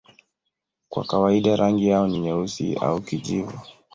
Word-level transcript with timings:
Kwa 0.89 1.03
kawaida 1.03 1.55
rangi 1.55 1.87
yao 1.87 2.07
ni 2.07 2.19
nyeusi 2.19 2.75
au 2.75 3.01
kijivu. 3.01 3.59